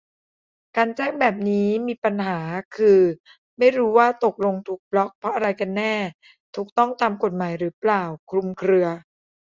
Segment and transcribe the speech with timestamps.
[0.77, 2.39] การแจ้งแบบนี้มีปัญหา
[2.75, 3.01] คือ
[3.57, 5.95] ไม่รู้ว่าตกลงถูกบล็อคเพราะอะไรกันแน่
[6.55, 8.87] ถูกต้องตามกฎหมายหรือเปล่า คลุมเครือ